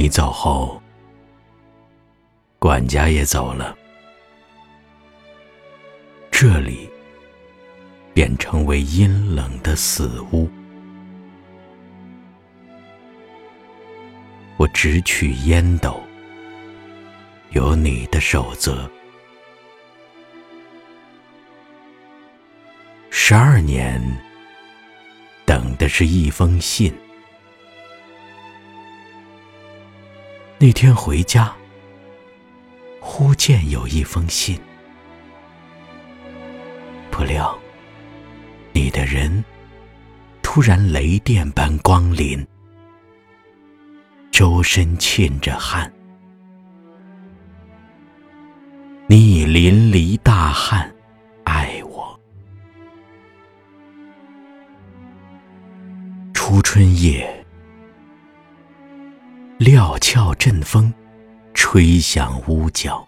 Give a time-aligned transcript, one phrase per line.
[0.00, 0.80] 你走后，
[2.60, 3.76] 管家也走了，
[6.30, 6.88] 这里
[8.14, 10.48] 便成为阴冷的死屋。
[14.56, 16.00] 我只取烟斗，
[17.50, 18.88] 有你的守则。
[23.10, 24.00] 十二年，
[25.44, 26.94] 等的是一封信。
[30.60, 31.54] 那天回家，
[33.00, 34.58] 忽见有一封信，
[37.12, 37.56] 不料
[38.72, 39.44] 你的人
[40.42, 42.44] 突然雷电般光临，
[44.32, 45.92] 周身沁着汗，
[49.06, 50.92] 你已淋漓大汗，
[51.44, 52.18] 爱我。
[56.34, 57.37] 初春夜。
[59.58, 60.94] 料峭阵风，
[61.52, 63.04] 吹响屋角。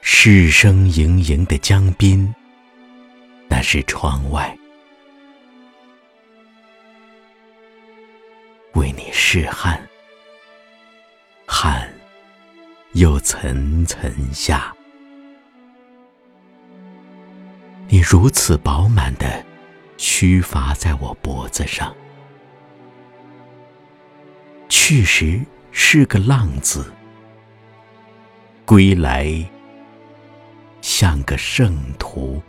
[0.00, 2.34] 市声盈盈的江滨，
[3.48, 4.58] 那是窗外。
[8.74, 9.80] 为你拭汗，
[11.46, 11.88] 汗
[12.94, 14.74] 又层层下。
[17.86, 19.44] 你如此饱满的
[19.98, 21.94] 须发在我脖子上。
[24.82, 25.38] 去时
[25.72, 26.90] 是个浪子，
[28.64, 29.30] 归来
[30.80, 32.42] 像个圣徒。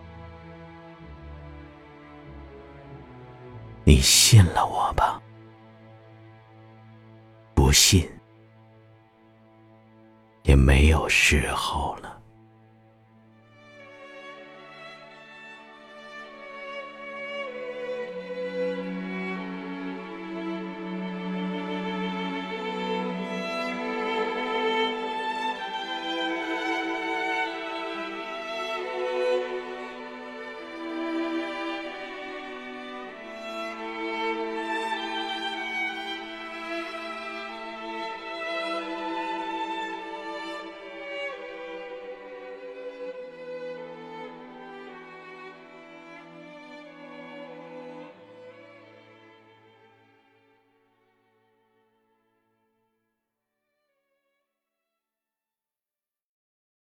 [3.84, 5.22] 你信了我吧？
[7.54, 8.10] 不信，
[10.44, 12.21] 也没有时候了。